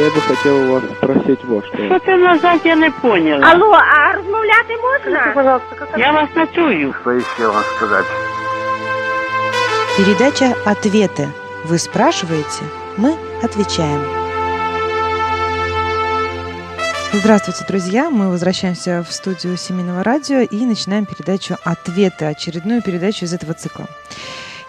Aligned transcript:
Я 0.00 0.06
бы 0.06 0.20
хотел 0.22 0.56
у 0.56 0.72
вас 0.72 0.82
спросить 0.96 1.44
вот 1.44 1.66
что. 1.66 1.76
Що 1.76 1.98
ти 1.98 2.16
назад, 2.16 2.60
я 2.64 2.76
не 2.76 2.90
поняла. 2.90 3.46
Алло, 3.46 3.72
а 3.72 4.12
розмовляти 4.16 4.76
можна? 4.82 5.32
Пожалуйста, 5.34 5.74
как 5.74 5.88
Я 5.98 6.12
вас 6.12 6.28
не 6.36 6.46
чую. 6.54 6.94
Что 7.00 7.10
еще 7.10 7.48
вам 7.48 7.64
сказать? 7.76 8.06
Передача 9.98 10.54
«Ответы». 10.64 11.28
Вы 11.66 11.78
спрашиваете, 11.78 12.64
мы 12.96 13.14
отвечаем. 13.42 14.00
Здравствуйте, 17.12 17.64
друзья! 17.68 18.08
Мы 18.08 18.30
возвращаемся 18.30 19.04
в 19.06 19.12
студию 19.12 19.58
Семейного 19.58 20.02
радио 20.02 20.38
и 20.38 20.64
начинаем 20.64 21.04
передачу 21.04 21.56
«Ответы», 21.64 22.24
очередную 22.24 22.80
передачу 22.80 23.26
из 23.26 23.34
этого 23.34 23.52
цикла. 23.52 23.86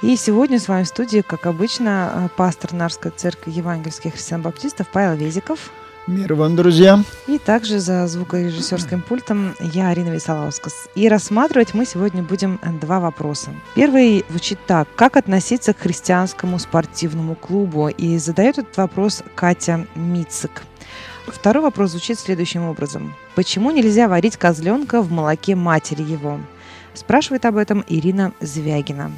И 0.01 0.15
сегодня 0.15 0.59
с 0.59 0.67
вами 0.67 0.83
в 0.83 0.87
студии, 0.87 1.21
как 1.21 1.45
обычно, 1.45 2.31
пастор 2.35 2.73
Нарской 2.73 3.11
церкви 3.15 3.51
евангельских 3.51 4.13
христиан-баптистов 4.13 4.87
Павел 4.91 5.15
Везиков. 5.15 5.69
Мир 6.07 6.33
вам, 6.33 6.55
друзья! 6.55 7.03
И 7.27 7.37
также 7.37 7.77
за 7.79 8.07
звукорежиссерским 8.07 9.03
пультом 9.03 9.53
я, 9.59 9.89
Арина 9.89 10.09
Висолаускас. 10.09 10.89
И 10.95 11.07
рассматривать 11.07 11.75
мы 11.75 11.85
сегодня 11.85 12.23
будем 12.23 12.59
два 12.81 12.99
вопроса. 12.99 13.51
Первый 13.75 14.25
звучит 14.27 14.57
так. 14.65 14.87
Как 14.95 15.17
относиться 15.17 15.75
к 15.75 15.81
христианскому 15.81 16.57
спортивному 16.57 17.35
клубу? 17.35 17.89
И 17.89 18.17
задает 18.17 18.57
этот 18.57 18.75
вопрос 18.77 19.21
Катя 19.35 19.85
Мицик. 19.93 20.63
Второй 21.27 21.61
вопрос 21.61 21.91
звучит 21.91 22.17
следующим 22.17 22.63
образом. 22.63 23.13
Почему 23.35 23.69
нельзя 23.69 24.07
варить 24.07 24.35
козленка 24.35 25.03
в 25.03 25.11
молоке 25.11 25.53
матери 25.53 26.01
его? 26.01 26.39
Спрашивает 26.95 27.45
об 27.45 27.57
этом 27.57 27.85
Ирина 27.87 28.33
Звягина. 28.41 29.11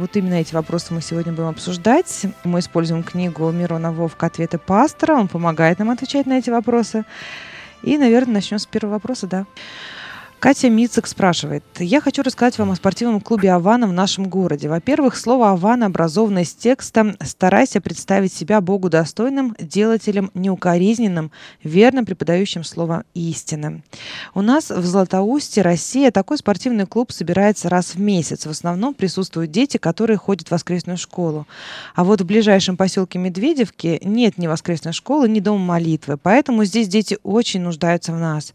Вот 0.00 0.16
именно 0.16 0.36
эти 0.36 0.54
вопросы 0.54 0.94
мы 0.94 1.02
сегодня 1.02 1.30
будем 1.30 1.48
обсуждать. 1.48 2.24
Мы 2.42 2.60
используем 2.60 3.02
книгу 3.02 3.50
Мирона 3.50 3.92
Вовка 3.92 4.26
«Ответы 4.26 4.56
пастора». 4.56 5.12
Он 5.12 5.28
помогает 5.28 5.78
нам 5.78 5.90
отвечать 5.90 6.24
на 6.24 6.38
эти 6.38 6.48
вопросы. 6.48 7.04
И, 7.82 7.98
наверное, 7.98 8.36
начнем 8.36 8.58
с 8.58 8.64
первого 8.64 8.94
вопроса, 8.94 9.26
да. 9.26 9.44
Катя 10.40 10.70
Мицик 10.70 11.06
спрашивает. 11.06 11.62
Я 11.78 12.00
хочу 12.00 12.22
рассказать 12.22 12.56
вам 12.56 12.70
о 12.70 12.74
спортивном 12.74 13.20
клубе 13.20 13.52
«Авана» 13.52 13.86
в 13.86 13.92
нашем 13.92 14.30
городе. 14.30 14.70
Во-первых, 14.70 15.14
слово 15.18 15.50
«Авана» 15.50 15.84
образовано 15.84 16.38
из 16.38 16.54
текста 16.54 17.14
«Старайся 17.22 17.82
представить 17.82 18.32
себя 18.32 18.62
Богу 18.62 18.88
достойным, 18.88 19.54
делателем 19.60 20.30
неукоризненным, 20.32 21.30
верно 21.62 22.04
преподающим 22.04 22.64
слово 22.64 23.04
истины». 23.12 23.82
У 24.32 24.40
нас 24.40 24.70
в 24.70 24.82
Златоусте, 24.82 25.60
Россия, 25.60 26.10
такой 26.10 26.38
спортивный 26.38 26.86
клуб 26.86 27.12
собирается 27.12 27.68
раз 27.68 27.94
в 27.94 28.00
месяц. 28.00 28.46
В 28.46 28.50
основном 28.50 28.94
присутствуют 28.94 29.50
дети, 29.50 29.76
которые 29.76 30.16
ходят 30.16 30.48
в 30.48 30.52
воскресную 30.52 30.96
школу. 30.96 31.46
А 31.94 32.02
вот 32.02 32.22
в 32.22 32.24
ближайшем 32.24 32.78
поселке 32.78 33.18
Медведевки 33.18 34.00
нет 34.02 34.38
ни 34.38 34.46
воскресной 34.46 34.94
школы, 34.94 35.28
ни 35.28 35.40
дома 35.40 35.62
молитвы. 35.62 36.16
Поэтому 36.16 36.64
здесь 36.64 36.88
дети 36.88 37.18
очень 37.24 37.60
нуждаются 37.60 38.14
в 38.14 38.18
нас. 38.18 38.54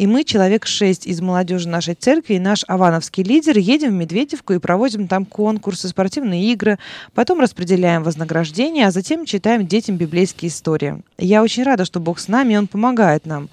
И 0.00 0.06
мы, 0.06 0.24
человек 0.24 0.64
шесть 0.64 1.06
из 1.06 1.20
молодежи 1.20 1.68
нашей 1.68 1.92
церкви, 1.92 2.36
и 2.36 2.38
наш 2.38 2.64
авановский 2.66 3.22
лидер, 3.22 3.58
едем 3.58 3.90
в 3.90 3.92
Медведевку 3.92 4.54
и 4.54 4.58
проводим 4.58 5.06
там 5.08 5.26
конкурсы, 5.26 5.88
спортивные 5.88 6.42
игры, 6.52 6.78
потом 7.12 7.38
распределяем 7.38 8.02
вознаграждение, 8.02 8.86
а 8.86 8.92
затем 8.92 9.26
читаем 9.26 9.66
детям 9.66 9.98
библейские 9.98 10.48
истории. 10.48 11.02
Я 11.18 11.42
очень 11.42 11.64
рада, 11.64 11.84
что 11.84 12.00
Бог 12.00 12.18
с 12.18 12.28
нами, 12.28 12.54
и 12.54 12.56
Он 12.56 12.66
помогает 12.66 13.26
нам. 13.26 13.50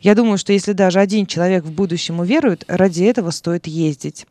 Я 0.00 0.14
думаю, 0.14 0.38
что 0.38 0.52
если 0.52 0.70
даже 0.70 1.00
один 1.00 1.26
человек 1.26 1.64
в 1.64 1.72
будущем 1.72 2.20
уверует, 2.20 2.62
ради 2.68 3.02
этого 3.02 3.32
стоит 3.32 3.66
ездить. 3.66 4.24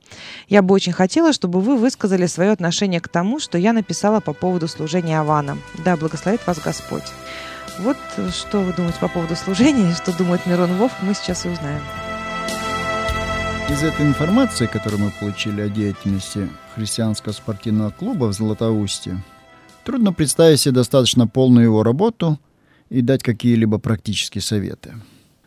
Я 0.48 0.62
бы 0.62 0.73
очень 0.73 0.94
хотела, 0.94 1.34
чтобы 1.34 1.60
вы 1.60 1.76
высказали 1.76 2.28
свое 2.28 2.52
отношение 2.52 3.02
к 3.02 3.10
тому, 3.10 3.42
что 3.42 3.58
я 3.58 3.73
написала 3.73 4.22
по 4.22 4.32
поводу 4.32 4.70
служения 4.70 5.20
Авана. 5.20 5.58
Да, 5.84 5.98
благословит 5.98 6.48
вас 6.48 6.60
Господь. 6.60 7.04
Вот 7.80 7.97
что 8.31 8.61
вы 8.61 8.73
думаете 8.73 8.97
по 9.00 9.08
поводу 9.08 9.36
служения 9.36 9.94
что 9.94 10.17
думает 10.17 10.47
Мирон 10.47 10.73
Вовк, 10.78 10.95
мы 11.03 11.14
сейчас 11.14 11.45
и 11.45 11.50
узнаем. 11.50 11.81
Из 13.70 13.83
этой 13.83 14.04
информации, 14.04 14.65
которую 14.65 15.04
мы 15.04 15.11
получили 15.20 15.61
о 15.61 15.70
деятельности 15.70 16.49
христианского 16.73 17.33
спортивного 17.33 17.92
клуба 17.92 18.26
в 18.26 18.33
Златоусте, 18.33 19.23
трудно 19.83 20.11
представить 20.11 20.60
себе 20.60 20.73
достаточно 20.73 21.27
полную 21.27 21.65
его 21.65 21.83
работу 21.83 22.39
и 22.89 23.02
дать 23.02 23.21
какие-либо 23.21 23.77
практические 23.77 24.42
советы. 24.42 24.95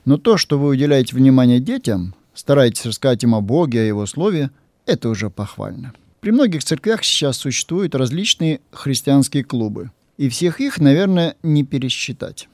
Но 0.05 0.17
то, 0.17 0.37
что 0.37 0.57
вы 0.57 0.69
уделяете 0.69 1.17
внимание 1.17 1.59
детям, 1.59 2.15
стараетесь 2.35 2.87
рассказать 2.87 3.25
им 3.25 3.35
о 3.35 3.41
Боге, 3.41 3.81
о 3.81 3.85
Его 3.85 4.07
Слове, 4.07 4.51
это 4.87 5.09
уже 5.09 5.31
похвально. 5.31 5.95
При 6.21 6.31
многих 6.31 6.63
церквях 6.63 7.03
сейчас 7.03 7.39
существуют 7.39 7.97
различные 7.97 8.61
христианские 8.71 9.43
клубы– 9.43 9.91
и 10.21 10.29
всех 10.29 10.61
их, 10.61 10.79
наверное, 10.79 11.37
не 11.43 11.65
пересчитать. 11.65 12.51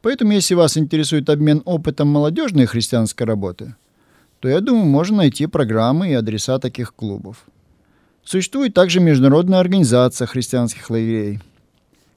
Поэтому, 0.00 0.30
если 0.30 0.54
вас 0.54 0.78
интересует 0.78 1.28
обмен 1.28 1.60
опытом 1.64 2.06
молодежной 2.06 2.66
христианской 2.66 3.26
работы, 3.26 3.74
то, 4.38 4.48
я 4.48 4.60
думаю, 4.60 4.84
можно 4.84 5.16
найти 5.16 5.46
программы 5.46 6.10
и 6.10 6.12
адреса 6.12 6.60
таких 6.60 6.94
клубов. 6.94 7.46
Существует 8.22 8.74
также 8.74 9.00
Международная 9.00 9.58
организация 9.58 10.28
христианских 10.28 10.88
лагерей. 10.88 11.40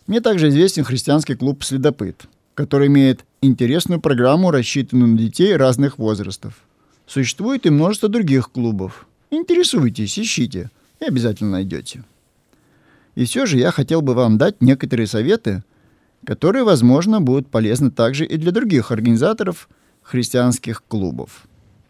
Мне 0.06 0.22
также 0.22 0.50
известен 0.50 0.84
христианский 0.84 1.34
клуб 1.34 1.64
«Следопыт», 1.64 2.28
который 2.54 2.86
имеет 2.86 3.26
интересную 3.42 4.00
программу, 4.00 4.52
рассчитанную 4.52 5.10
на 5.14 5.18
детей 5.18 5.56
разных 5.56 5.98
возрастов. 5.98 6.54
Существует 7.08 7.66
и 7.66 7.72
множество 7.72 8.10
других 8.10 8.52
клубов. 8.52 9.08
Интересуйтесь, 9.32 10.20
ищите 10.20 10.70
и 11.00 11.06
обязательно 11.06 11.50
найдете. 11.50 12.04
И 13.18 13.26
все 13.26 13.48
же 13.48 13.58
я 13.58 13.72
хотел 13.72 14.04
бы 14.04 14.14
вам 14.14 14.38
дать 14.38 14.62
некоторые 14.62 15.08
советы, 15.08 15.64
которые, 16.24 16.64
возможно, 16.64 17.20
будут 17.20 17.50
полезны 17.50 17.90
также 17.90 18.28
и 18.28 18.38
для 18.38 18.52
других 18.52 18.92
организаторов 18.92 19.70
христианских 20.04 20.84
клубов. 20.88 21.48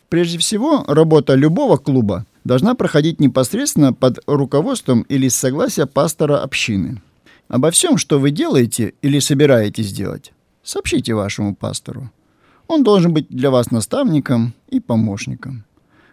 Прежде 0.08 0.38
всего, 0.38 0.86
работа 0.88 1.36
любого 1.36 1.76
клуба 1.76 2.26
должна 2.46 2.76
проходить 2.76 3.20
непосредственно 3.20 3.92
под 3.92 4.20
руководством 4.26 5.02
или 5.02 5.28
с 5.28 5.36
согласия 5.36 5.86
пастора 5.86 6.42
общины. 6.42 7.02
Обо 7.50 7.72
всем, 7.72 7.98
что 7.98 8.20
вы 8.20 8.32
делаете 8.32 8.94
или 9.02 9.20
собираетесь 9.20 9.92
делать, 9.92 10.32
сообщите 10.64 11.14
вашему 11.14 11.54
пастору. 11.56 12.10
Он 12.68 12.86
должен 12.86 13.14
быть 13.14 13.28
для 13.28 13.52
вас 13.52 13.70
наставником 13.70 14.54
и 14.70 14.80
помощником. 14.80 15.66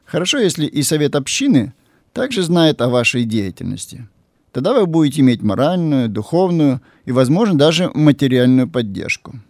Хорошо, 0.06 0.38
если 0.38 0.66
и 0.66 0.82
совет 0.82 1.14
общины 1.14 1.72
также 2.12 2.42
знает 2.42 2.82
о 2.82 2.88
вашей 2.88 3.22
деятельности– 3.22 4.08
Тогда 4.54 4.72
вы 4.72 4.86
будете 4.86 5.20
иметь 5.20 5.42
моральную, 5.42 6.08
духовную 6.08 6.80
и, 7.06 7.10
возможно, 7.10 7.58
даже 7.58 7.90
материальную 7.92 8.68
поддержку. 8.68 9.40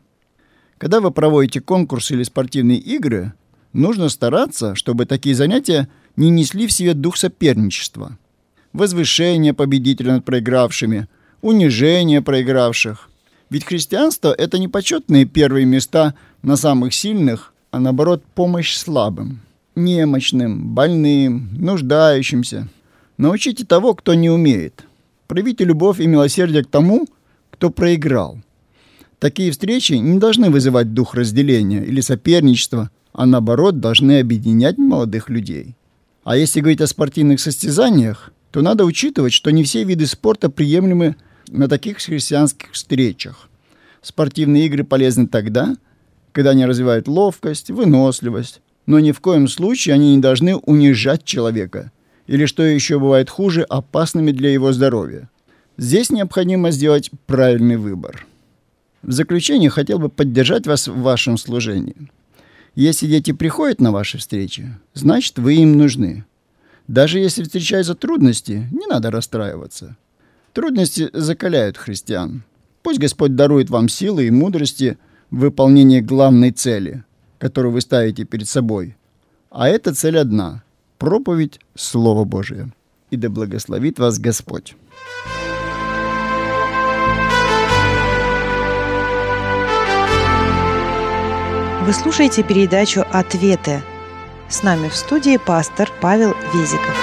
Когда 0.79 1.01
вы 1.01 1.11
проводите 1.11 1.61
конкурсы 1.61 2.15
или 2.15 2.23
спортивные 2.23 2.79
игры, 2.79 3.35
нужно 3.75 4.09
стараться, 4.09 4.75
чтобы 4.75 5.05
такие 5.05 5.35
занятия 5.35 5.91
не 6.17 6.31
несли 6.31 6.67
в 6.67 6.73
себе 6.73 6.95
дух 6.95 7.19
соперничества. 7.19 8.17
Возвышение 8.73 9.53
победителя 9.53 10.15
над 10.15 10.25
проигравшими, 10.25 11.07
унижение 11.43 12.23
проигравших. 12.23 13.11
Ведь 13.51 13.67
христианство– 13.67 14.35
это 14.39 14.59
не 14.59 14.69
почетные 14.69 15.27
первые 15.27 15.67
места 15.67 16.15
на 16.41 16.57
самых 16.57 16.95
сильных, 16.95 17.53
а 17.73 17.79
наоборот 17.79 18.25
помощь 18.35 18.75
слабым, 18.75 19.43
немощным, 19.75 20.69
больным, 20.75 21.51
нуждающимся. 21.59 22.69
Научите 23.19 23.67
того, 23.67 23.93
кто 23.95 24.15
не 24.15 24.31
умеет– 24.31 24.87
Проявите 25.27 25.65
любовь 25.65 26.01
и 26.01 26.07
милосердие 26.07 26.65
к 26.65 26.69
тому, 26.69 27.07
кто 27.51 27.71
проиграл. 27.71 28.41
Такие 29.19 29.51
встречи 29.53 29.95
не 29.95 30.19
должны 30.19 30.51
вызывать 30.51 30.93
дух 30.93 31.15
разделения 31.15 31.83
или 31.83 32.01
соперничества, 32.01 32.91
а 33.13 33.27
наоборот 33.27 33.81
должны 33.81 34.21
объединять 34.21 34.77
молодых 34.77 35.31
людей. 35.31 35.77
А 36.25 36.37
если 36.37 36.61
говорить 36.61 36.81
о 36.81 36.87
спортивных 36.87 37.41
состязаниях, 37.41 38.33
то 38.51 38.61
надо 38.61 38.85
учитывать, 38.85 39.33
что 39.33 39.51
не 39.51 39.65
все 39.65 39.85
виды 39.85 40.07
спорта 40.07 40.51
приемлемы 40.51 41.17
на 41.49 41.69
таких 41.69 41.99
христианских 41.99 42.73
встречах. 42.73 43.49
Спортивные 44.03 44.67
игры 44.67 44.85
полезны 44.85 45.27
тогда, 45.27 45.77
когда 46.33 46.51
они 46.51 46.67
развивают 46.67 47.09
ловкость, 47.09 47.71
выносливость, 47.71 48.61
но 48.87 49.01
ни 49.01 49.13
в 49.13 49.21
коем 49.21 49.49
случае 49.49 49.95
они 49.95 50.15
не 50.17 50.21
должны 50.21 50.57
унижать 50.57 51.25
человека– 51.25 51.91
или, 52.27 52.47
что 52.47 52.63
еще 52.63 52.99
бывает 52.99 53.31
хуже, 53.31 53.63
опасными 53.63 54.33
для 54.33 54.51
его 54.51 54.73
здоровья. 54.73 55.29
Здесь 55.77 56.11
необходимо 56.11 56.71
сделать 56.71 57.11
правильный 57.27 57.77
выбор. 57.77 58.27
В 59.03 59.13
заключение 59.13 59.71
хотел 59.71 59.99
бы 59.99 60.09
поддержать 60.09 60.67
вас 60.67 60.89
в 60.89 61.01
вашем 61.01 61.37
служении. 61.37 62.11
Если 62.75 63.07
дети 63.07 63.33
приходят 63.33 63.81
на 63.81 63.93
ваши 63.93 64.19
встречи, 64.19 64.75
значит, 64.95 65.39
вы 65.39 65.57
им 65.57 65.77
нужны. 65.77 66.25
Даже 66.89 67.19
если 67.19 67.43
встречаются 67.43 67.95
трудности, 67.95 68.69
не 68.73 68.87
надо 68.87 69.11
расстраиваться. 69.11 69.97
Трудности 70.53 71.11
закаляют 71.13 71.77
христиан. 71.77 72.45
Пусть 72.83 73.01
Господь 73.01 73.35
дарует 73.35 73.71
вам 73.71 73.89
силы 73.89 74.27
и 74.27 74.31
мудрости 74.31 74.99
в 75.31 75.39
выполнении 75.39 76.01
главной 76.01 76.51
цели, 76.53 77.05
которую 77.39 77.73
вы 77.73 77.81
ставите 77.81 78.25
перед 78.25 78.49
собой. 78.49 78.97
А 79.51 79.69
эта 79.69 79.95
цель 79.95 80.19
одна 80.19 80.63
проповедь 80.99 81.61
Слова 81.75 82.25
Божия. 82.25 82.71
И 83.11 83.17
да 83.17 83.29
благословит 83.29 83.99
вас 83.99 84.19
Господь. 84.19 84.77
Вы 91.85 91.93
слушаете 91.93 92.43
передачу 92.43 93.05
«Ответы». 93.13 93.83
С 94.49 94.63
нами 94.63 94.89
в 94.89 94.97
студии 94.97 95.37
пастор 95.37 95.91
Павел 96.01 96.35
Везиков. 96.55 96.97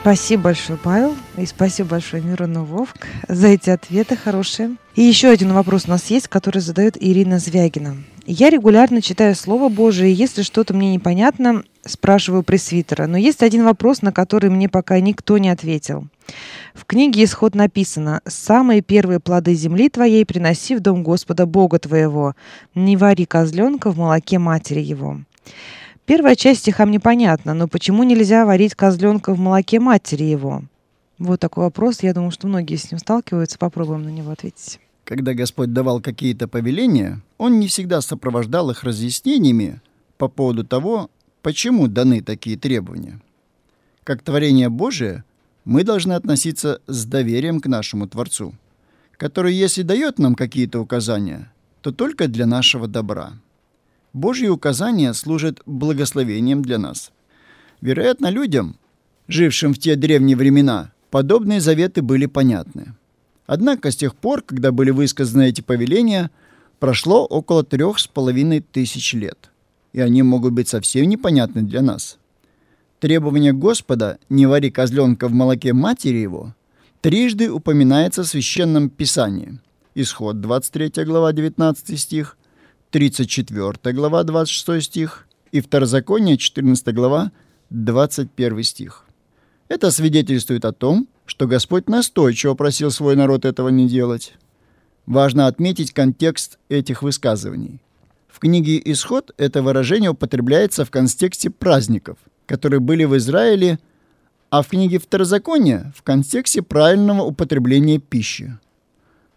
Спасибо 0.00 0.44
большое, 0.44 0.78
Павел, 0.82 1.14
и 1.36 1.44
спасибо 1.44 1.90
большое 1.90 2.22
Мирону 2.22 2.64
Вовк 2.64 2.96
за 3.28 3.48
эти 3.48 3.70
ответы 3.70 4.16
хорошие. 4.16 4.76
И 4.98 5.02
еще 5.02 5.28
один 5.28 5.52
вопрос 5.52 5.84
у 5.86 5.90
нас 5.90 6.10
есть, 6.10 6.26
который 6.26 6.58
задает 6.58 6.96
Ирина 7.00 7.38
Звягина. 7.38 7.98
Я 8.26 8.50
регулярно 8.50 9.00
читаю 9.00 9.36
Слово 9.36 9.68
Божие, 9.68 10.10
и 10.10 10.16
если 10.16 10.42
что-то 10.42 10.74
мне 10.74 10.92
непонятно, 10.92 11.62
спрашиваю 11.84 12.42
пресвитера. 12.42 13.06
Но 13.06 13.16
есть 13.16 13.44
один 13.44 13.62
вопрос, 13.62 14.02
на 14.02 14.10
который 14.10 14.50
мне 14.50 14.68
пока 14.68 14.98
никто 14.98 15.38
не 15.38 15.50
ответил. 15.50 16.08
В 16.74 16.84
книге 16.84 17.22
«Исход» 17.22 17.54
написано 17.54 18.22
«Самые 18.26 18.82
первые 18.82 19.20
плоды 19.20 19.54
земли 19.54 19.88
твоей 19.88 20.26
приноси 20.26 20.74
в 20.74 20.80
дом 20.80 21.04
Господа 21.04 21.46
Бога 21.46 21.78
твоего, 21.78 22.34
не 22.74 22.96
вари 22.96 23.24
козленка 23.24 23.92
в 23.92 23.98
молоке 23.98 24.40
матери 24.40 24.80
его». 24.80 25.20
Первая 26.06 26.34
часть 26.34 26.62
стиха 26.62 26.86
мне 26.86 26.98
понятна, 26.98 27.54
но 27.54 27.68
почему 27.68 28.02
нельзя 28.02 28.44
варить 28.44 28.74
козленка 28.74 29.32
в 29.32 29.38
молоке 29.38 29.78
матери 29.78 30.24
его? 30.24 30.64
Вот 31.20 31.38
такой 31.38 31.62
вопрос. 31.66 32.02
Я 32.02 32.14
думаю, 32.14 32.32
что 32.32 32.48
многие 32.48 32.74
с 32.74 32.90
ним 32.90 32.98
сталкиваются. 32.98 33.58
Попробуем 33.58 34.02
на 34.02 34.08
него 34.08 34.32
ответить. 34.32 34.80
Когда 35.08 35.32
Господь 35.32 35.72
давал 35.72 36.02
какие-то 36.02 36.48
повеления, 36.48 37.22
Он 37.38 37.58
не 37.58 37.68
всегда 37.68 38.02
сопровождал 38.02 38.70
их 38.70 38.84
разъяснениями 38.84 39.80
по 40.18 40.28
поводу 40.28 40.64
того, 40.64 41.10
почему 41.40 41.88
даны 41.88 42.20
такие 42.20 42.58
требования. 42.58 43.18
Как 44.04 44.20
творение 44.22 44.68
Божие, 44.68 45.24
мы 45.64 45.82
должны 45.82 46.12
относиться 46.12 46.82
с 46.86 47.06
доверием 47.06 47.60
к 47.60 47.66
нашему 47.66 48.06
Творцу, 48.06 48.54
который, 49.16 49.54
если 49.54 49.80
дает 49.80 50.18
нам 50.18 50.34
какие-то 50.34 50.78
указания, 50.78 51.50
то 51.80 51.90
только 51.90 52.28
для 52.28 52.44
нашего 52.44 52.86
добра– 52.86 53.32
Божьи 54.12 54.48
указания 54.48 55.12
служат 55.14 55.60
благословением 55.66 56.62
для 56.62 56.78
нас. 56.78 57.12
Вероятно, 57.80 58.30
людям, 58.30 58.76
жившим 59.28 59.74
в 59.74 59.78
те 59.78 59.96
древние 59.96 60.36
времена, 60.36 60.92
подобные 61.10 61.60
заветы 61.60 62.02
были 62.02 62.26
понятны. 62.26 62.94
Однако 63.48 63.90
с 63.90 63.96
тех 63.96 64.14
пор, 64.14 64.42
когда 64.42 64.72
были 64.72 64.90
высказаны 64.90 65.48
эти 65.48 65.62
повеления, 65.62 66.30
прошло 66.78 67.24
около 67.24 67.64
трех 67.64 67.98
с 67.98 68.06
половиной 68.06 68.60
тысяч 68.60 69.14
лет, 69.14 69.50
и 69.94 70.00
они 70.00 70.22
могут 70.22 70.52
быть 70.52 70.68
совсем 70.68 71.08
непонятны 71.08 71.62
для 71.62 71.80
нас. 71.80 72.18
Требование 73.00 73.54
Господа 73.54 74.18
«не 74.28 74.44
вари 74.44 74.70
козленка 74.70 75.28
в 75.28 75.32
молоке 75.32 75.72
матери 75.72 76.18
его» 76.18 76.54
трижды 77.00 77.50
упоминается 77.50 78.22
в 78.22 78.26
Священном 78.26 78.90
Писании. 78.90 79.58
Исход 79.94 80.42
23 80.42 81.04
глава 81.04 81.32
19 81.32 81.98
стих, 81.98 82.36
34 82.90 83.94
глава, 83.94 84.24
26 84.24 84.84
стих, 84.84 85.26
и 85.52 85.62
Второзаконие, 85.62 86.36
14 86.36 86.94
глава, 86.94 87.32
21 87.70 88.62
стих. 88.62 89.06
Это 89.68 89.90
свидетельствует 89.90 90.66
о 90.66 90.72
том, 90.72 91.08
что 91.28 91.46
Господь 91.46 91.88
настойчиво 91.90 92.54
просил 92.54 92.90
свой 92.90 93.14
народ 93.14 93.44
этого 93.44 93.68
не 93.68 93.86
делать. 93.86 94.32
Важно 95.04 95.46
отметить 95.46 95.92
контекст 95.92 96.58
этих 96.70 97.02
высказываний. 97.02 97.80
В 98.28 98.38
книге 98.40 98.80
«Исход» 98.86 99.32
это 99.36 99.62
выражение 99.62 100.10
употребляется 100.10 100.86
в 100.86 100.90
контексте 100.90 101.50
праздников, 101.50 102.16
которые 102.46 102.80
были 102.80 103.04
в 103.04 103.14
Израиле, 103.18 103.78
а 104.48 104.62
в 104.62 104.68
книге 104.68 104.98
Второзакония– 104.98 105.92
в 105.96 106.02
контексте 106.02 106.62
правильного 106.62 107.22
употребления 107.22 107.98
пищи. 107.98 108.56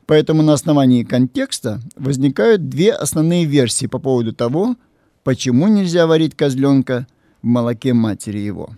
Поэтому 0.06 0.44
на 0.44 0.54
основании 0.54 1.04
контекста 1.04 1.82
возникают 1.98 2.70
две 2.70 2.94
основные 2.94 3.44
версии 3.44 3.88
по 3.88 4.00
поводу 4.00 4.34
того, 4.34 4.78
почему 5.24 5.68
нельзя 5.68 6.08
варить 6.08 6.38
козленка 6.38 7.06
в 7.42 7.48
молоке 7.48 7.94
матери 7.94 8.40
его. 8.40 8.70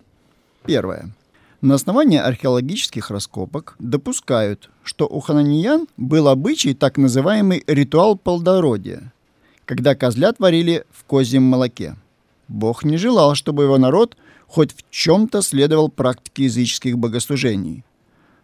Первое. 0.65 1.13
На 1.63 1.75
основании 1.75 2.17
археологических 2.17 3.09
раскопок 3.09 3.77
допускают, 3.79 4.69
что 4.83 5.07
у 5.07 5.21
хананиян 5.21 5.87
был 5.95 6.27
обычай 6.27 6.73
так 6.73 6.97
называемый 6.97 7.63
ритуал 7.67 8.17
плодородия, 8.17 9.13
когда 9.63 9.95
козлят 9.95 10.39
варили 10.39 10.83
в 10.91 11.05
козьем 11.05 11.43
молоке. 11.43 11.95
Бог 12.49 12.83
не 12.83 12.97
желал, 12.97 13.33
чтобы 13.35 13.63
его 13.63 13.77
народ 13.77 14.17
хоть 14.45 14.75
в 14.75 14.83
чем-то 14.89 15.41
следовал 15.41 15.87
практике 15.87 16.43
языческих 16.43 16.97
богослужений. 16.97 17.85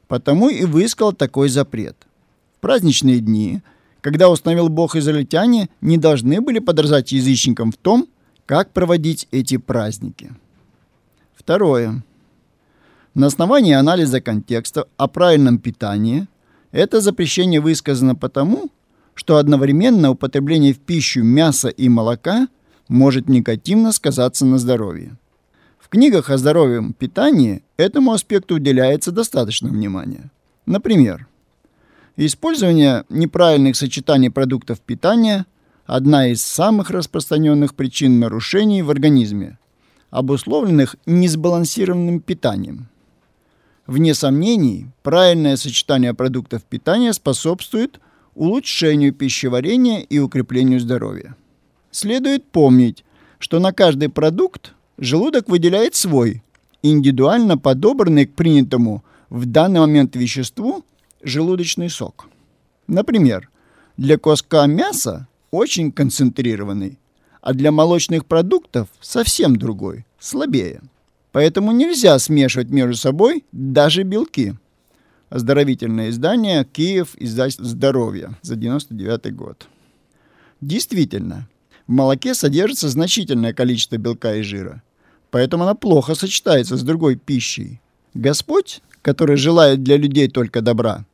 Потому 0.07 0.47
и 0.47 0.63
выискал 0.63 1.11
такой 1.11 1.49
запрет– 1.49 1.97
праздничные 2.61 3.19
дни, 3.19 3.61
когда 3.99 4.29
установил 4.29 4.69
Бог 4.69 4.95
израильтяне, 4.95 5.67
не 5.81 5.97
должны 5.97 6.39
были 6.39 6.59
подражать 6.59 7.11
язычникам 7.11 7.73
в 7.73 7.75
том, 7.75 8.07
как 8.45 8.71
проводить 8.71 9.27
эти 9.31 9.57
праздники. 9.57 10.31
Второе. 11.35 12.01
На 13.13 13.27
основании 13.27 13.73
анализа 13.73 14.21
контекста 14.21 14.87
о 14.97 15.07
правильном 15.07 15.57
питании 15.57 16.27
это 16.71 17.01
запрещение 17.01 17.59
высказано 17.59 18.15
потому, 18.15 18.69
что 19.13 19.37
одновременно 19.37 20.11
употребление 20.11 20.73
в 20.73 20.79
пищу 20.79 21.23
мяса 21.23 21.69
и 21.69 21.89
молока 21.89 22.47
может 22.87 23.27
негативно 23.27 23.91
сказаться 23.91 24.45
на 24.45 24.57
здоровье. 24.57 25.17
В 25.79 25.89
книгах 25.89 26.29
о 26.29 26.37
здоровьем 26.37 26.93
питании 26.93 27.63
этому 27.77 28.13
аспекту 28.13 28.55
уделяется 28.55 29.11
достаточно 29.11 29.69
внимания. 29.69 30.31
Например, 30.65 31.27
Использование 32.21 33.05
неправильных 33.07 33.77
сочетаний 33.77 34.29
продуктов 34.29 34.81
питания– 34.81 35.45
одна 35.85 36.27
из 36.27 36.41
самых 36.41 36.89
распространенных 36.89 37.75
причин 37.75 38.19
нарушений 38.19 38.81
в 38.81 38.91
организме, 38.91 39.57
обусловленных 40.09 40.97
несбалансированным 41.05 42.19
питанием. 42.19 42.89
Вне 43.89 44.13
сомнений, 44.13 44.85
правильное 45.01 45.57
сочетание 45.57 46.13
продуктов 46.13 46.61
питания 46.61 47.11
способствует 47.11 47.99
улучшению 48.35 49.15
пищеварения 49.15 50.01
и 50.01 50.19
укреплению 50.19 50.79
здоровья. 50.79 51.35
Следует 51.89 52.45
помнить, 52.45 53.03
что 53.39 53.57
на 53.57 53.73
каждый 53.73 54.09
продукт 54.09 54.73
желудок 54.99 55.49
выделяет 55.49 55.95
свой, 55.95 56.43
индивидуально 56.83 57.57
подобранный 57.57 58.27
к 58.27 58.35
принятому 58.35 59.03
в 59.31 59.47
данный 59.47 59.79
момент 59.79 60.15
веществу 60.15 60.85
желудочный 61.23 61.89
сок. 61.89 62.27
Например, 62.85 63.49
для 63.97 64.19
куска 64.19 64.67
мяса 64.67 65.27
очень 65.49 65.91
концентрированный, 65.91 66.99
а 67.41 67.53
для 67.53 67.71
молочных 67.71 68.27
продуктов 68.27 68.87
совсем 69.01 69.55
другой, 69.55 70.05
слабее. 70.19 70.79
Поэтому 71.31 71.71
нельзя 71.71 72.17
смешивать 72.17 72.69
между 72.69 72.95
собой 72.95 73.45
даже 73.51 74.03
белки. 74.03 74.55
Оздоровительное 75.29 76.09
издание 76.09 76.65
«Киев. 76.65 77.15
Издательство 77.17 77.65
здоровья» 77.65 78.35
за 78.41 78.55
99 78.55 79.35
год. 79.35 79.67
Действительно, 80.59 81.47
в 81.87 81.91
молоке 81.91 82.33
содержится 82.33 82.89
значительное 82.89 83.53
количество 83.53 83.97
белка 83.97 84.35
и 84.35 84.41
жира, 84.41 84.81
поэтому 85.29 85.63
оно 85.63 85.75
плохо 85.75 86.15
сочетается 86.15 86.77
с 86.77 86.81
другой 86.81 87.15
пищей. 87.15 87.79
Господь, 88.13 88.81
который 89.03 89.37
желает 89.37 89.83
для 89.83 89.97
людей 89.97 90.27
только 90.27 90.61
добра, 90.61 91.05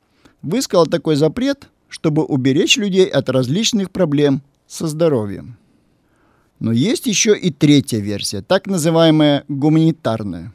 высказал 0.41 0.87
такой 0.87 1.17
запрет, 1.17 1.67
чтобы 1.89 2.23
уберечь 2.23 2.77
людей 2.77 3.05
от 3.05 3.29
различных 3.29 3.91
проблем 3.91 4.41
со 4.65 4.87
здоровьем. 4.87 5.57
Но 6.65 6.71
есть 6.71 7.05
еще 7.05 7.37
и 7.37 7.51
третья 7.51 7.99
версия, 7.99 8.41
так 8.41 8.65
называемая 8.65 9.43
гуманитарная. 9.47 10.51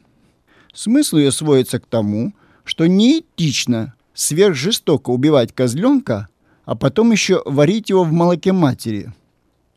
Смысл 0.73 1.15
ее 1.15 1.31
сводится 1.31 1.79
к 1.79 1.85
тому, 1.85 2.33
что 2.65 2.85
неэтично 2.85 3.93
сверхжестоко 4.13 5.11
убивать 5.11 5.53
козленка, 5.53 6.27
а 6.65 6.75
потом 6.75 7.13
еще 7.13 7.41
варить 7.45 7.89
его 7.91 8.03
в 8.03 8.11
молоке 8.11 8.51
матери. 8.51 9.13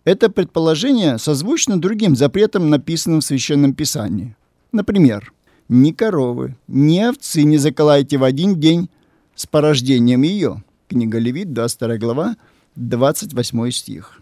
Это 0.02 0.28
предположение 0.28 1.18
созвучно 1.18 1.80
другим 1.80 2.16
запретам, 2.16 2.68
написанным 2.68 3.20
в 3.20 3.24
Священном 3.24 3.72
Писании. 3.72 4.34
Например, 4.72 5.32
ни 5.68 5.92
коровы, 5.92 6.56
ни 6.66 6.98
овцы 6.98 7.44
не 7.44 7.58
заколайте 7.58 8.16
в 8.16 8.24
один 8.24 8.58
день 8.58 8.90
с 9.36 9.46
порождением 9.46 10.22
ее. 10.22 10.64
Книга 10.88 11.20
Левит, 11.20 11.52
22 11.52 11.98
глава, 11.98 12.36
28 12.74 13.70
стих. 13.70 14.20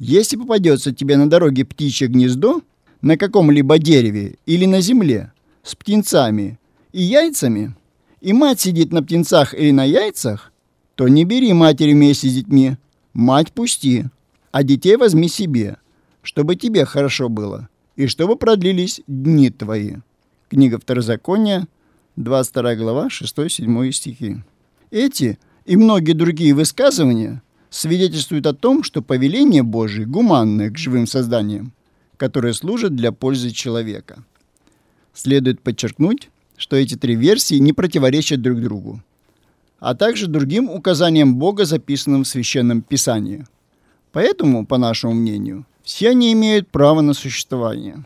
Если 0.00 0.36
попадется 0.36 0.94
тебе 0.94 1.18
на 1.18 1.28
дороге 1.28 1.66
птичье 1.66 2.08
гнездо, 2.08 2.62
на 3.02 3.18
каком-либо 3.18 3.78
дереве 3.78 4.36
или 4.46 4.64
на 4.64 4.80
земле, 4.80 5.30
с 5.62 5.74
птенцами 5.74 6.58
и 6.92 7.02
яйцами, 7.02 7.76
и 8.22 8.32
мать 8.32 8.60
сидит 8.60 8.92
на 8.92 9.02
птенцах 9.02 9.52
или 9.52 9.72
на 9.72 9.84
яйцах, 9.84 10.52
то 10.94 11.06
не 11.06 11.24
бери 11.24 11.52
матери 11.52 11.92
вместе 11.92 12.30
с 12.30 12.34
детьми, 12.34 12.78
мать 13.12 13.52
пусти, 13.52 14.06
а 14.52 14.62
детей 14.62 14.96
возьми 14.96 15.28
себе, 15.28 15.76
чтобы 16.22 16.56
тебе 16.56 16.86
хорошо 16.86 17.28
было, 17.28 17.68
и 17.96 18.06
чтобы 18.06 18.36
продлились 18.36 19.02
дни 19.06 19.50
твои. 19.50 19.96
Книга 20.48 20.78
Второзакония, 20.78 21.68
22 22.16 22.74
глава, 22.76 23.08
6-7 23.08 23.92
стихи. 23.92 24.36
Эти 24.90 25.38
и 25.66 25.76
многие 25.76 26.14
другие 26.14 26.54
высказывания 26.54 27.42
свидетельствуют 27.70 28.46
о 28.46 28.52
том, 28.52 28.82
что 28.82 29.00
повеление 29.00 29.62
Божие 29.62 30.06
гуманное 30.06 30.70
к 30.70 30.76
живым 30.76 31.06
созданиям, 31.06 31.72
которые 32.16 32.52
служат 32.52 32.94
для 32.94 33.12
пользы 33.12 33.50
человека. 33.50 34.24
Следует 35.14 35.62
подчеркнуть, 35.62 36.30
что 36.56 36.76
эти 36.76 36.96
три 36.96 37.14
версии 37.14 37.54
не 37.54 37.72
противоречат 37.72 38.42
друг 38.42 38.60
другу, 38.60 39.02
а 39.78 39.94
также 39.94 40.26
другим 40.26 40.68
указаниям 40.68 41.36
Бога, 41.36 41.64
записанным 41.64 42.24
в 42.24 42.28
Священном 42.28 42.82
Писании. 42.82 43.46
Поэтому, 44.12 44.66
по 44.66 44.76
нашему 44.76 45.14
мнению, 45.14 45.64
все 45.82 46.10
они 46.10 46.32
имеют 46.32 46.68
право 46.68 47.00
на 47.00 47.14
существование. 47.14 48.04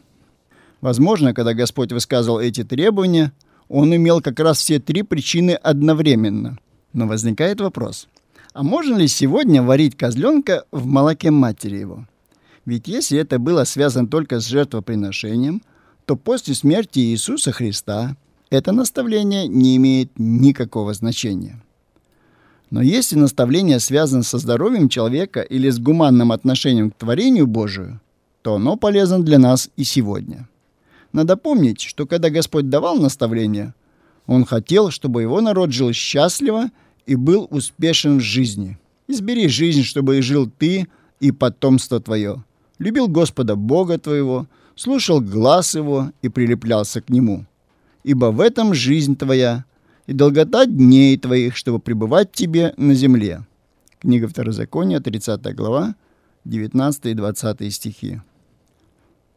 Возможно, 0.80 1.35
когда 1.35 1.54
Господь 1.54 1.92
высказывал 1.92 2.40
эти 2.40 2.62
требования, 2.62 3.33
Он 3.68 3.94
имел 3.97 4.21
как 4.21 4.38
раз 4.38 4.59
все 4.59 4.78
три 4.78 5.02
причины 5.02 5.52
одновременно. 5.52 6.59
Но 6.92 7.06
возникает 7.06 7.61
вопрос, 7.61 8.06
а 8.54 8.62
можно 8.62 8.96
ли 8.96 9.08
сегодня 9.08 9.62
варить 9.62 9.96
козленка 9.96 10.64
в 10.70 10.87
молоке 10.87 11.32
матери 11.32 11.76
его? 11.76 12.06
Ведь 12.64 12.87
если 12.87 13.18
это 13.18 13.38
было 13.38 13.64
связано 13.64 14.06
только 14.06 14.40
с 14.40 14.46
жертвоприношением, 14.46 15.61
то 16.06 16.16
после 16.16 16.54
смерти 16.54 17.00
Иисуса 17.00 17.50
Христа 17.50 18.16
это 18.50 18.70
наставление 18.73 19.49
не 19.49 19.76
имеет 19.76 20.12
никакого 20.16 20.94
значения. 20.94 21.61
Но 22.70 22.80
если 22.80 23.16
наставление 23.16 23.80
связано 23.80 24.23
со 24.23 24.38
здоровьем 24.38 24.88
человека 24.88 25.40
или 25.40 25.68
с 25.68 25.80
гуманным 25.80 26.30
отношением 26.30 26.92
к 26.92 26.96
творению 26.96 27.49
Божию, 27.49 28.00
то 28.42 28.54
оно 28.54 28.76
полезно 28.76 29.20
для 29.20 29.38
нас 29.38 29.68
и 29.76 29.82
сегодня. 29.82 30.49
Надо 31.12 31.37
помнить, 31.37 31.80
что 31.80 32.06
когда 32.06 32.30
Господь 32.30 32.68
давал 32.68 32.99
наставление, 32.99 33.75
Он 34.26 34.44
хотел, 34.44 34.90
чтобы 34.90 35.23
его 35.23 35.40
народ 35.40 35.73
жил 35.73 35.92
счастливо 35.92 36.70
и 37.06 37.16
был 37.16 37.46
успешен 37.50 38.18
в 38.18 38.23
жизни. 38.23 38.78
Избери 39.08 39.49
жизнь, 39.49 39.82
чтобы 39.82 40.18
и 40.18 40.23
жил 40.23 40.50
ты 40.50 40.87
и 41.20 41.32
потомство 41.32 42.00
твое. 42.00 42.42
Любил 42.78 43.08
Господа 43.08 43.56
Бога 43.56 43.99
твоего, 43.99 44.46
слушал 44.75 45.20
глаз 45.20 45.75
Его 45.75 46.11
и 46.23 46.28
прилеплялся 46.28 47.00
к 47.00 47.11
Нему. 47.11 47.46
Ибо 48.02 48.26
в 48.26 48.40
этом 48.40 48.75
жизнь 48.75 49.16
твоя 49.16 49.64
и 50.06 50.12
долгота 50.12 50.66
дней 50.66 51.16
твоих, 51.18 51.56
чтобы 51.56 51.78
пребывать 51.78 52.32
тебе 52.32 52.75
на 52.76 52.94
земле». 52.94 53.44
Книга 54.00 54.28
Второзакония, 54.28 55.00
30 55.00 55.54
глава, 55.54 55.94
19 56.44 57.06
и 57.06 57.14
20 57.14 57.73
стихи. 57.73 58.20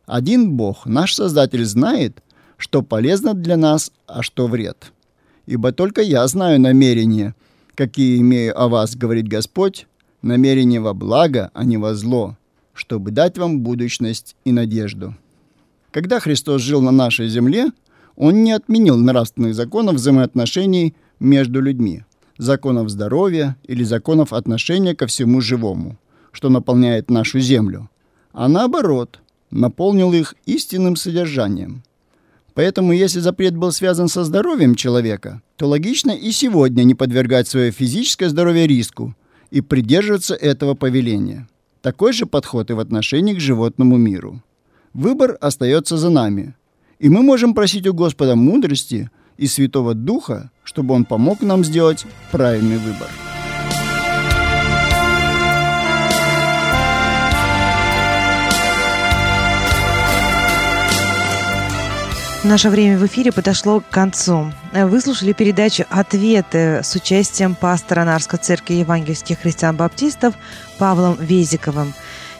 Один 0.05 0.57
Бог, 0.57 0.85
наш 0.85 1.15
Создатель, 1.15 1.63
знает, 1.63 2.21
что 2.57 2.81
полезно 2.81 3.33
для 3.33 3.55
нас, 3.55 3.91
а 4.07 4.23
что 4.23 4.47
вред. 4.47 4.91
Ибо 5.45 5.71
только 5.71 6.01
я 6.01 6.27
знаю 6.27 6.59
намерения, 6.59 7.33
какие 7.77 8.19
имею 8.19 8.59
о 8.59 8.67
вас, 8.67 8.95
говорит 8.95 9.27
Господь, 9.27 9.85
намерения 10.23 10.81
во 10.81 10.93
благо, 10.93 11.51
а 11.53 11.63
не 11.63 11.77
во 11.77 11.93
зло, 11.93 12.35
чтобы 12.73 13.11
дать 13.11 13.37
вам 13.37 13.61
будущность 13.61 14.35
и 14.43 14.51
надежду. 14.51 15.15
Когда 15.91 16.19
Христос 16.19 16.61
жил 16.63 16.81
на 16.81 16.91
нашей 16.91 17.29
земле, 17.29 17.67
Он 18.15 18.43
не 18.43 18.51
отменил 18.51 18.97
нравственных 18.97 19.53
законов 19.53 19.95
взаимоотношений 19.95 20.95
между 21.19 21.61
людьми, 21.61 22.03
законов 22.39 22.89
здоровья 22.89 23.55
или 23.63 23.83
законов 23.83 24.33
отношения 24.33 24.95
ко 24.95 25.05
всему 25.05 25.39
живому, 25.39 25.97
что 26.31 26.49
наполняет 26.49 27.11
нашу 27.11 27.39
землю, 27.39 27.91
а 28.33 28.47
наоборот, 28.47 29.19
наполнил 29.51 30.13
их 30.13 30.33
истинным 30.47 30.95
содержанием. 30.95 31.83
Поэтому 32.57 32.91
если 32.91 33.19
запрет 33.19 33.55
был 33.55 33.71
связан 33.71 34.07
со 34.07 34.23
здоровьем 34.23 34.73
человека, 34.73 35.43
то 35.57 35.67
логично 35.67 36.09
и 36.09 36.31
сегодня 36.31 36.81
не 36.85 36.95
подвергать 36.95 37.47
свое 37.47 37.69
физическое 37.69 38.29
здоровье 38.29 38.65
риску 38.65 39.13
и 39.51 39.61
придерживаться 39.61 40.33
этого 40.33 40.73
повеления. 40.73 41.47
Такой 41.83 42.13
же 42.13 42.25
подход 42.25 42.71
и 42.71 42.73
в 42.73 42.79
отношении 42.79 43.35
к 43.35 43.39
животному 43.39 43.97
миру. 43.97 44.41
Выбор 44.93 45.37
остается 45.39 45.97
за 45.97 46.09
нами, 46.09 46.55
и 46.97 47.09
мы 47.09 47.21
можем 47.21 47.53
просить 47.53 47.85
у 47.85 47.93
Господа 47.93 48.35
мудрости 48.35 49.11
и 49.37 49.45
Святого 49.45 49.93
Духа, 49.93 50.49
чтобы 50.63 50.95
Он 50.95 51.05
помог 51.05 51.41
нам 51.41 51.63
сделать 51.63 52.07
правильный 52.31 52.79
выбор. 52.79 53.26
Наше 62.47 62.69
время 62.69 62.97
в 62.97 63.05
эфире 63.05 63.33
подошло 63.33 63.81
к 63.81 63.89
концу. 63.89 64.53
Вы 64.71 65.01
слушали 65.01 65.33
передачу 65.33 65.83
«Ответы» 65.89 66.79
с 66.81 66.95
участием 66.95 67.55
пастора 67.55 68.05
Нарской 68.05 68.39
церкви 68.39 68.75
евангельских 68.75 69.41
христиан-баптистов 69.41 70.33
Павлом 70.77 71.17
Везиковым. 71.19 71.93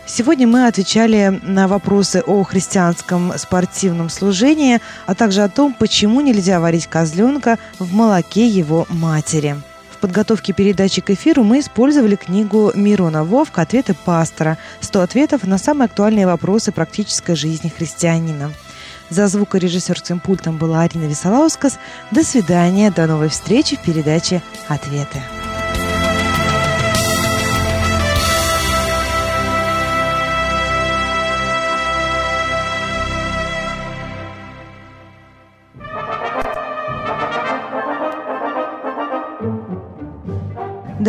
Сегодня 0.06 0.48
мы 0.48 0.68
отвечали 0.68 1.42
на 1.44 1.68
вопросы 1.68 2.24
о 2.26 2.44
христианском 2.44 3.34
спортивном 3.38 4.10
служении, 4.10 4.80
а 5.08 5.14
также 5.14 5.44
о 5.44 5.50
том, 5.50 5.74
почему 5.78 6.22
нельзя 6.22 6.62
варить 6.62 6.88
козленка 6.88 7.60
в 7.78 7.94
молоке 7.94 8.48
его 8.48 8.88
матери. 8.88 9.58
В 9.92 9.98
подготовке 9.98 10.54
передачи 10.54 11.02
к 11.02 11.10
эфиру 11.10 11.44
мы 11.44 11.60
использовали 11.60 12.16
книгу 12.16 12.72
Мирона 12.76 13.26
Вовк 13.26 13.60
«Ответы 13.60 13.94
пастора. 13.94 14.58
100 14.80 15.02
ответов 15.02 15.44
на 15.44 15.58
самые 15.58 15.88
актуальные 15.88 16.28
вопросы 16.28 16.72
практической 16.72 17.36
жизни 17.36 17.68
христианина». 17.68 18.54
За 19.10 19.28
звукорежиссерским 19.28 20.20
пультом 20.20 20.58
была 20.58 20.82
Арина 20.82 21.06
Висолаускас. 21.06 21.80
До 22.12 22.24
свидания, 22.24 22.92
до 22.92 23.08
новой 23.08 23.30
встречи 23.30 23.76
в 23.78 23.82
передаче 23.82 24.42
«Ответы». 24.68 25.22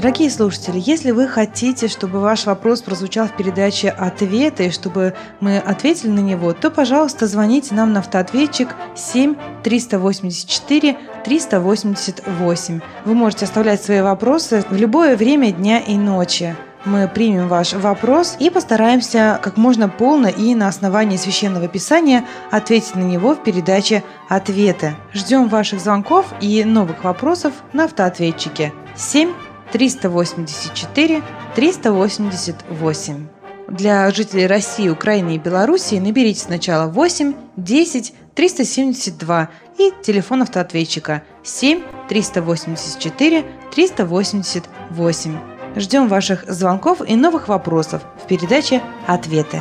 Дорогие 0.00 0.31
слушатели, 0.31 0.81
если 0.81 1.11
вы 1.11 1.26
хотите, 1.26 1.88
чтобы 1.88 2.21
ваш 2.21 2.47
вопрос 2.47 2.83
прозвучал 2.83 3.26
в 3.26 3.37
передаче 3.37 3.88
«Ответы», 3.88 4.69
и 4.69 4.71
чтобы 4.71 5.14
мы 5.40 5.59
ответили 5.59 6.11
на 6.11 6.21
него, 6.21 6.52
то, 6.52 6.71
пожалуйста, 6.71 7.26
звоните 7.26 7.75
нам 7.75 7.93
на 7.93 7.99
автоответчик 7.99 8.69
7 8.95 9.35
384 9.64 10.97
388. 11.25 12.81
Вы 13.07 13.14
можете 13.14 13.45
оставлять 13.47 13.83
свои 13.83 14.00
вопросы 14.00 14.64
в 14.71 14.76
любое 14.76 15.17
время 15.17 15.50
дня 15.50 15.81
и 15.81 15.97
ночи. 15.97 16.55
Мы 16.85 17.09
примем 17.09 17.49
ваш 17.49 17.73
вопрос 17.73 18.37
и 18.38 18.50
постараемся 18.50 19.40
как 19.43 19.57
можно 19.57 19.88
полно 19.88 20.28
и 20.28 20.55
на 20.55 20.69
основании 20.69 21.17
Священного 21.17 21.67
Писания 21.67 22.25
ответить 22.52 22.95
на 22.95 23.02
него 23.02 23.35
в 23.35 23.43
передаче 23.43 24.05
«Ответы». 24.28 24.95
Ждем 25.12 25.49
ваших 25.49 25.81
звонков 25.81 26.26
и 26.40 26.62
новых 26.62 27.02
вопросов 27.02 27.52
на 27.73 27.87
автоответчике 27.87 28.73
7 28.95 29.33
384 29.73 31.23
388. 31.55 33.29
Для 33.69 34.11
жителей 34.11 34.47
России, 34.47 34.89
Украины 34.89 35.35
и 35.35 35.39
Белоруссии 35.39 35.99
наберите 35.99 36.41
сначала 36.41 36.91
8 36.91 37.35
10 37.57 38.15
372 38.35 39.51
и 39.79 39.93
телефон 40.03 40.43
автоответчика 40.43 41.23
7 41.43 41.83
384 42.09 43.45
388. 43.75 45.39
Ждем 45.77 46.09
ваших 46.09 46.45
звонков 46.49 47.03
и 47.07 47.15
новых 47.15 47.49
вопросов 47.49 48.03
в 48.23 48.27
передаче 48.27 48.83
«Ответы». 49.07 49.61